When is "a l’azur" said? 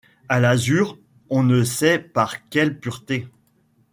0.29-0.97